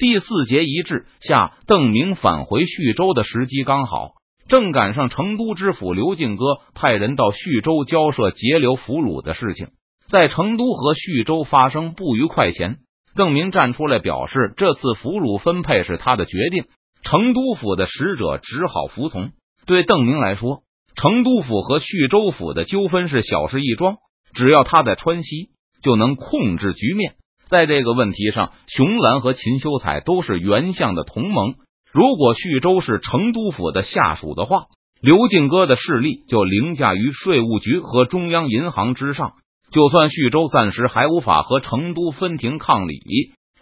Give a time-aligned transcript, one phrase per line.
[0.00, 4.12] 第四节一致下，邓明返回徐州的时机刚好，
[4.48, 9.66] 正赶上成都知府刘敬哥派人到徐州交涉截留俘虏的事情。
[10.08, 12.78] 在成都和徐州发生不愉快前，
[13.14, 16.64] 邓明站出来表示，这次俘虏分配是他的决定。
[17.02, 19.32] 成都府的使者只好服从。
[19.66, 20.62] 对邓明来说，
[20.94, 23.96] 成都府和徐州府的纠纷是小事一桩，
[24.32, 25.50] 只要他在川西，
[25.82, 27.16] 就能控制局面。
[27.50, 31.54] 在这个问题上，熊兰和秦修才都是袁相的同盟。
[31.92, 34.66] 如果徐州是成都府的下属的话，
[35.02, 39.32] 刘敬哥的势力就凌驾于税务局和中央银行之上。
[39.72, 43.00] 就算徐州暂时还无法和成都分庭抗礼，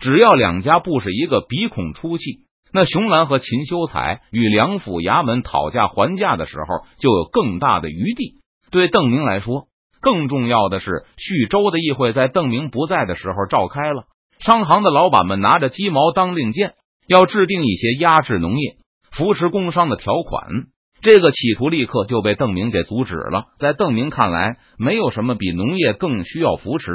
[0.00, 2.40] 只要两家不是一个鼻孔出气，
[2.72, 8.40] 那熊兰和秦修才与两府衙门讨价还价的时候，就有更大的余地。
[8.72, 9.68] 对邓明来说。
[10.06, 14.04] 更重要的是，徐州的议会在邓明不在的时候召开了。
[14.38, 16.74] 商行的老板们拿着鸡毛当令箭，
[17.08, 18.76] 要制定一些压制农业、
[19.10, 20.66] 扶持工商的条款。
[21.02, 23.46] 这个企图立刻就被邓明给阻止了。
[23.58, 26.92] 在邓明看来，没有什么比农业更需要扶持。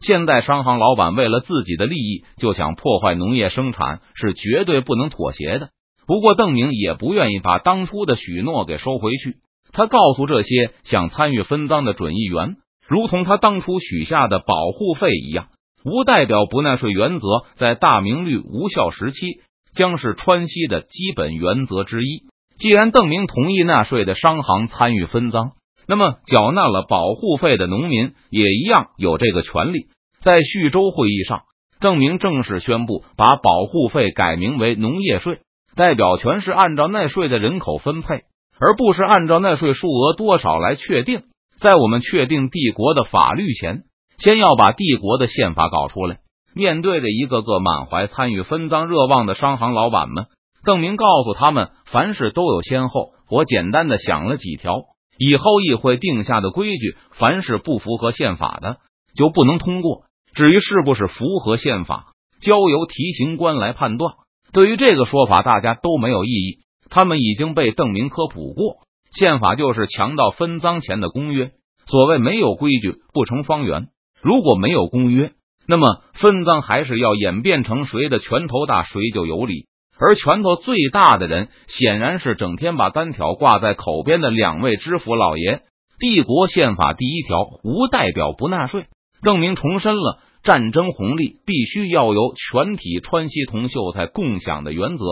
[0.00, 5.68] 现在商行老板为了自己的利益，就想破坏农业生产，是绝对不能妥协的。
[6.06, 9.36] 不过，邓明也不愿意把当初的许诺给收回去。
[9.74, 15.48] 他告诉这些想参与分赃的准议员，如同他当初许下的保护费一样，
[15.84, 19.40] 无代表不纳税原则在大明律无效时期
[19.76, 22.22] 将是川西的基本原则之一。
[22.56, 25.50] 既然邓明同意纳税的商行参与分赃，
[25.88, 29.88] 那么缴纳了保护费的农民也一样有这个权利。
[30.20, 31.42] 在徐州会议上，
[31.80, 35.40] 邓明正式宣布把保护费改名为农业税，
[35.74, 38.22] 代表权是按照纳税的人口分配。
[38.60, 41.22] 而不是按照纳税数额多少来确定。
[41.58, 43.84] 在我们确定帝国的法律前，
[44.18, 46.18] 先要把帝国的宪法搞出来。
[46.54, 50.26] 面对着一个个满怀参与分赃热望的商行老板们，
[50.64, 53.12] 邓明告诉他们：凡事都有先后。
[53.30, 54.82] 我简单的想了几条
[55.18, 58.76] 以后议会定下的规矩，凡是不符合宪法的，
[59.16, 60.04] 就不能通过。
[60.34, 64.14] 至于是不是符合宪法，交由提刑官来判断。
[64.52, 66.58] 对于这个说法，大家都没有异议。
[66.94, 68.76] 他们已经被邓明科普过，
[69.10, 71.50] 宪法就是强盗分赃前的公约。
[71.86, 73.88] 所谓没有规矩不成方圆，
[74.22, 75.32] 如果没有公约，
[75.66, 79.66] 那么分赃还是要演变成谁的拳头大谁就有理。
[79.98, 85.62] 而拳头最大的人，显然是整天把单挑挂在口边的两位知府老爷。
[85.98, 88.86] 帝国宪法第一条无代表不纳税，
[89.20, 95.04] 邓明重申了战争红利必须要由全体川西同秀才共享的原则。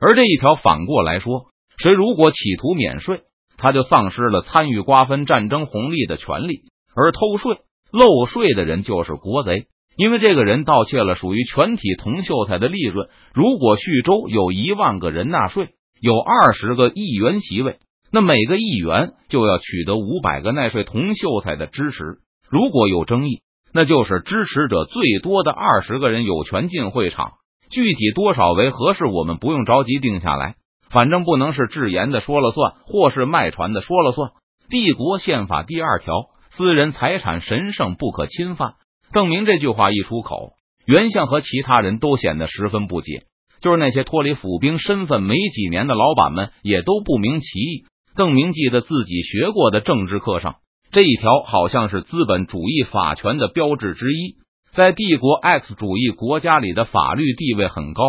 [0.00, 1.46] 而这一条反过来说，
[1.76, 3.20] 谁如果企图免税，
[3.56, 6.62] 他就丧失了参与瓜分战争红利的权利。
[6.96, 7.58] 而偷税
[7.92, 9.66] 漏税的人就是国贼，
[9.96, 13.08] 因为这个人盗窃了属于全体同秀才的利润。
[13.34, 15.68] 如果徐州有一万个人纳税，
[16.00, 17.76] 有二十个议员席位，
[18.10, 22.18] 那每个议员就要取得五百个纳税同秀才的支持。
[22.48, 27.32] 如果有争议，那就是支持者最多的二十个人有权进会场。
[27.70, 30.56] 具体多少为合适，我们不用着急定下来，
[30.90, 34.32] 反正不能是制盐的说了算，或是卖船的说了算。
[34.68, 36.12] 帝国宪法第二条，
[36.50, 38.74] 私人财产神圣不可侵犯。
[39.12, 40.50] 邓明这句话一出口，
[40.84, 43.24] 袁相和其他人都显得十分不解，
[43.60, 47.84] 就是那些脱离府兵身份没几年的老板们，也都不明其意。
[48.16, 50.56] 邓明记得自己学过的政治课上，
[50.90, 54.34] 这一条好像是资本主义法权的标志之一。
[54.72, 58.02] 在帝国 X 主义国家里的法律地位很高，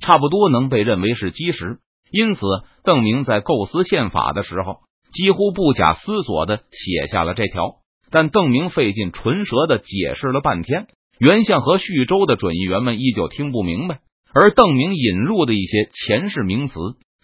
[0.00, 1.78] 差不多能被认为是基石。
[2.10, 2.40] 因此，
[2.84, 4.78] 邓明在构思宪法的时候，
[5.12, 7.76] 几乎不假思索的写下了这条。
[8.10, 10.86] 但邓明费尽唇舌的解释了半天，
[11.18, 13.98] 袁相和徐州的准议员们依旧听不明白。
[14.32, 16.78] 而邓明引入的一些前世名词，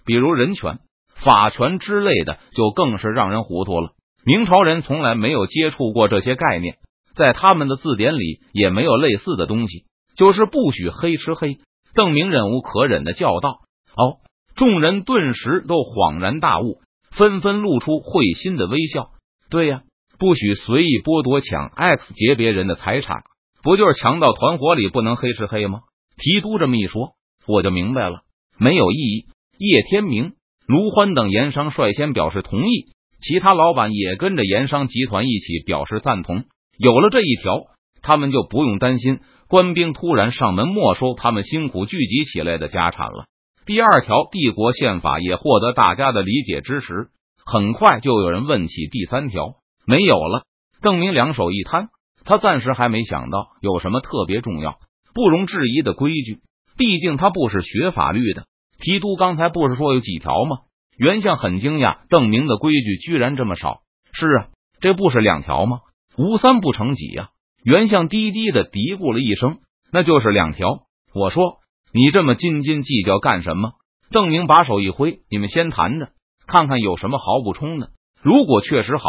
[0.04, 0.80] 比如人权、
[1.14, 3.92] 法权之类的，就更是让人糊涂了。
[4.24, 6.76] 明朝人从来没有接触过这些概念。
[7.14, 9.84] 在他们的字典里也没有类似的东西，
[10.16, 11.58] 就是不许黑吃黑。
[11.94, 13.60] 邓明忍无可忍的叫道
[13.96, 14.18] ：“哦！”
[14.56, 19.10] 众人顿时都恍然大悟，纷纷露出会心的微笑。
[19.48, 19.82] 对呀，
[20.18, 23.22] 不许随意剥夺抢 X 级别人的财产，
[23.62, 25.80] 不就是强盗团伙里不能黑吃黑吗？
[26.16, 27.14] 提督这么一说，
[27.46, 28.20] 我就明白了，
[28.58, 29.26] 没有异议。
[29.58, 30.32] 叶天明、
[30.66, 36.44] 卢欢等盐商率先表示同意，其他老板也跟着盐商集团一起表示赞同。
[36.76, 37.64] 有了这一条，
[38.02, 43.26] 他们就不用担心官兵突然上门没收他们辛苦聚集起来的家产了。
[43.64, 47.08] 第二条帝国宪法也获得大家的理解支持。
[47.44, 49.54] 很快就有人问起第三条，
[49.86, 50.44] 没有了。
[50.80, 51.88] 邓明两手一摊，
[52.24, 54.78] 他暂时还没想到有什么特别重要、
[55.12, 56.38] 不容置疑的规矩。
[56.76, 58.44] 毕竟他不是学法律的。
[58.78, 60.58] 提督刚才不是说有几条吗？
[60.96, 63.80] 袁相很惊讶，邓明的规矩居然这么少。
[64.12, 64.48] 是啊，
[64.80, 65.80] 这不是两条吗？
[66.16, 67.30] 无三不成几呀。
[67.64, 69.58] 袁相低低的嘀咕了一声
[69.92, 70.80] ：“那就是两条。”
[71.14, 71.58] 我说
[71.94, 73.72] ：“你这么斤斤计较干什么？”
[74.10, 76.08] 邓明把手一挥：“你们先谈着，
[76.46, 77.90] 看看有什么好补充的。
[78.20, 79.04] 如果确实好，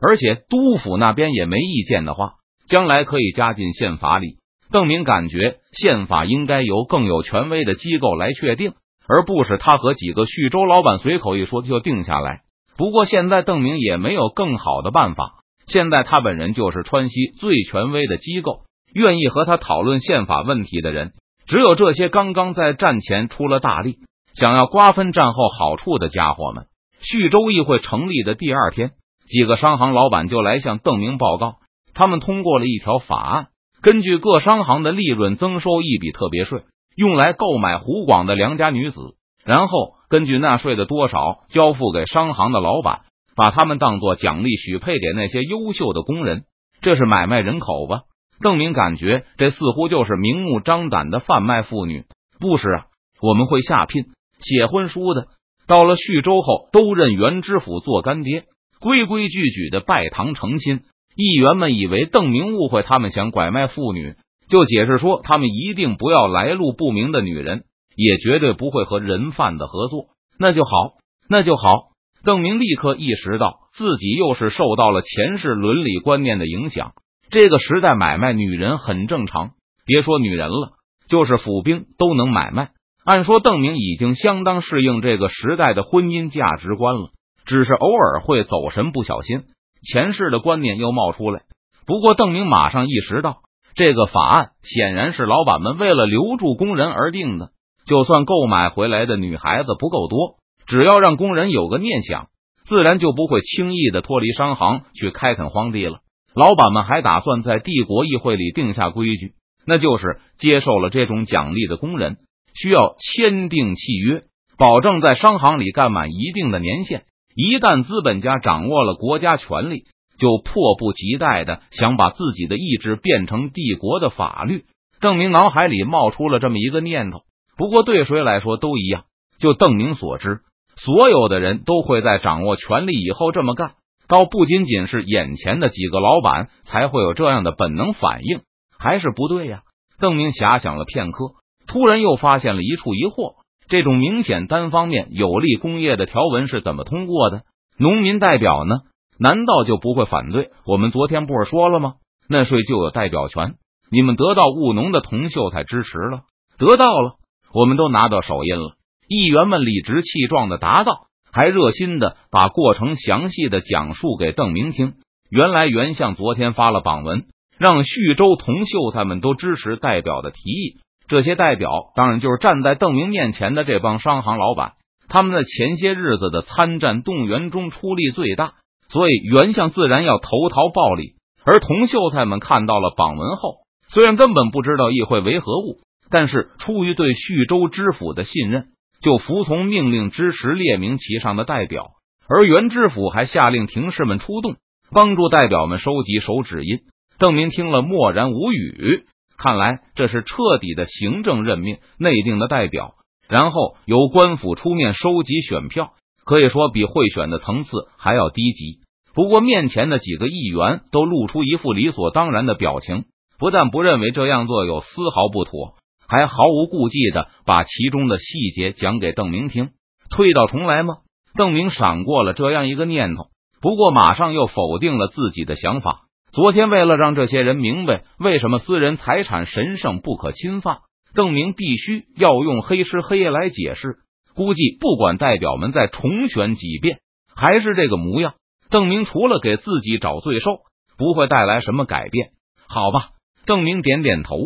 [0.00, 2.34] 而且督府那边也没意见的话，
[2.68, 4.38] 将来可以加进宪法里。”
[4.72, 8.72] 邓明感觉宪法应该由更有权威的机构来确定，
[9.06, 12.40] 而不是他和几个徐州老板随口一说就定下来。
[12.76, 15.44] 不过现在邓明也没有更好的办法。
[15.66, 18.60] 现在他本人就是川西最权威的机构，
[18.94, 21.12] 愿意和他讨论宪法问题的人，
[21.46, 23.98] 只有这些刚刚在战前出了大力，
[24.34, 26.66] 想要瓜分战后好处的家伙们。
[27.00, 28.92] 徐州议会成立的第二天，
[29.26, 31.56] 几个商行老板就来向邓明报告，
[31.94, 33.48] 他们通过了一条法案。
[33.82, 36.62] 根据各商行的利润增收一笔特别税，
[36.96, 39.00] 用来购买湖广的良家女子，
[39.44, 43.02] 然后根据纳税的多少交付给商行的老板，
[43.36, 46.44] 把他们当做奖励许配给那些优秀的工人。
[46.80, 48.02] 这是买卖人口吧？
[48.40, 52.04] 邓明感觉这似乎就是明目张胆的贩卖妇女。
[52.40, 52.86] 不是啊，
[53.20, 54.04] 我们会下聘
[54.40, 55.28] 写婚书的。
[55.66, 58.44] 到了徐州后，都认袁知府做干爹，
[58.80, 60.80] 规规矩矩的拜堂成亲。
[61.16, 64.14] 议员们以为邓明误会他们想拐卖妇女，
[64.48, 67.64] 就解释说他们一定不要来路不明的女人，
[67.96, 70.08] 也绝对不会和人贩子合作。
[70.38, 70.98] 那就好，
[71.28, 71.95] 那就好。
[72.26, 76.90] 邓明立刻意识到自己又是受到了前世伦理观念的影响。
[77.30, 79.52] 这个时代买卖女人很正常，
[79.86, 80.72] 别说女人了，
[81.08, 82.70] 就是府兵都能买卖。
[83.04, 87.10] 按说邓明已经相当适应这个时代的婚姻价值观了，
[87.44, 89.44] 只是偶尔会走神，不小心。
[89.88, 91.42] 前世的观念又冒出来，
[91.86, 93.36] 不过邓明马上意识到，
[93.76, 97.50] 这个法案显然是老板们为了留住工人而定的。
[97.86, 102.28] 就算购买回来的女孩子不够多，只要让工人有个念想，
[102.64, 106.00] 自然就不会轻易的脱离商行去开垦荒地了。
[106.34, 109.32] 老板们还打算在帝国议会里定下规矩，
[109.66, 112.16] 那就是接受了这种奖励的工人
[112.54, 114.20] 需要签订契约，
[114.58, 117.04] 保证在商行里干满一定的年限。
[117.34, 119.84] 一旦资本家掌握了国家权力，
[120.18, 124.64] 就迫不及待的想把自己的意志变成帝国的法律。
[125.00, 127.20] 邓明脑海里冒出了这么一个念头，
[127.56, 129.04] 不过对谁来说都一样。
[129.38, 130.40] 就邓明所知，
[130.76, 133.72] 所有的人都会在掌握权力以后这么干，
[134.08, 138.42] 倒不仅仅是眼前的几个老板才会有这样的本能反应，
[138.78, 139.62] 还是不对呀？
[139.98, 141.32] 邓明遐想了片刻，
[141.66, 143.34] 突然又发现了一处疑惑。
[143.68, 147.42] 这种明显单方面有利工业的条文是怎么通过的？
[147.78, 148.80] 农民代表呢？
[149.18, 150.50] 难道就不会反对？
[150.66, 151.94] 我们昨天不是说了吗？
[152.28, 153.54] 纳税就有代表权。
[153.90, 156.22] 你们得到务农的同秀才支持了，
[156.58, 157.14] 得到了，
[157.54, 158.74] 我们都拿到手印了。
[159.08, 164.94] 议员们理直气壮的答道，还热心的把过程详细的讲述给邓明听。
[165.30, 167.24] 原来袁相昨天发了榜文，
[167.58, 170.78] 让徐州同秀才们都支持代表的提议。
[171.08, 174.72] 这些代表当然就是站在邓明面前的这帮商行老板，
[175.08, 178.54] 他们在前些日子的参战动员中出力最大，
[178.88, 181.14] 所以袁相自然要投桃报李。
[181.44, 183.58] 而同秀才们看到了榜文后，
[183.88, 185.78] 虽然根本不知道议会为何物，
[186.10, 188.66] 但是出于对徐州知府的信任，
[189.00, 191.92] 就服从命令支持列明其上的代表。
[192.28, 194.56] 而袁知府还下令廷士们出动，
[194.90, 196.80] 帮助代表们收集手指印。
[197.18, 199.04] 邓明听了默然无语。
[199.38, 202.94] 看来这是彻底的行政任命，内定的代表，
[203.28, 205.92] 然后由官府出面收集选票，
[206.24, 208.80] 可以说比贿选的层次还要低级。
[209.14, 213.04] 不过面前的几个议员都露出一副理所当然的表情，
[213.38, 215.74] 不但不认为这样做有丝毫不妥，
[216.08, 219.70] 还毫无顾忌的把其中的细节讲给邓明听。
[220.10, 220.98] 推倒重来吗？
[221.34, 223.24] 邓明闪过了这样一个念头，
[223.60, 226.02] 不过马上又否定了自己的想法。
[226.32, 230.78] 昨天为了让这些人明白为什么私人财产神圣不可侵犯，
[231.14, 233.96] 邓明必须要用黑吃黑来解释。
[234.34, 236.98] 估计不管代表们再重选几遍，
[237.34, 238.34] 还是这个模样。
[238.68, 240.58] 邓明除了给自己找罪受，
[240.98, 242.30] 不会带来什么改变。
[242.68, 243.10] 好吧，
[243.46, 244.36] 邓明点点头，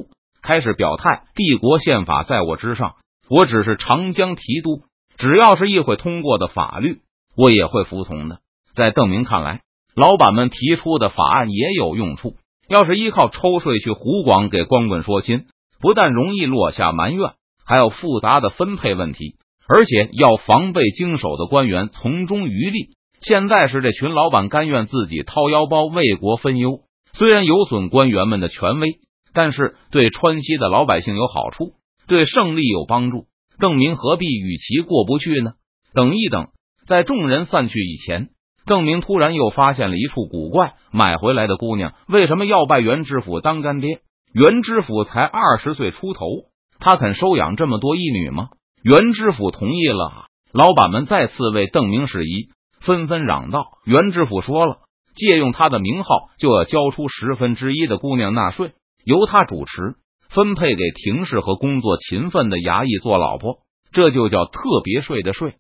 [0.43, 2.97] 开始表态：帝国宪法在我之上，
[3.29, 4.83] 我只是长江提督，
[5.17, 7.01] 只要是议会通过的法律，
[7.37, 8.39] 我也会服从的。
[8.75, 9.61] 在邓明看来。
[9.97, 12.37] 老板们提出的法案也有用处。
[12.69, 15.47] 要是依靠抽税去湖广给光棍说亲，
[15.81, 17.33] 不但容易落下埋怨，
[17.67, 19.35] 还有复杂的分配问题，
[19.69, 22.91] 而且要防备经手的官员从中渔利。
[23.21, 26.83] 现在是这群老板甘愿自己掏腰包为国分忧，
[27.13, 29.01] 虽然有损官员们的权威，
[29.33, 31.73] 但是对川西的老百姓有好处。
[32.07, 33.27] 对胜利有帮助。
[33.59, 35.53] 邓明何必与其过不去呢？
[35.95, 36.49] 等一等，
[36.87, 38.31] 在众人散去以前，
[38.65, 44.01] 邓明突然又发现了一处古怪：买回来的姑娘为什么要拜袁知府当干爹？
[44.33, 46.25] 袁知府才二十岁出头，
[46.79, 48.49] 他肯收养这么多义女吗？
[48.83, 52.49] 袁知府同意了，老板们再次为邓明使仪，
[52.81, 54.79] 纷纷嚷道：“袁知府说了，
[55.15, 58.73] 借用他的名号，就要交出十分之一的姑娘纳税，
[59.05, 59.95] 由他主持，
[60.29, 63.59] 分配给廷试和工作勤奋的衙役做老婆，
[63.93, 65.55] 这就叫特别税的税。”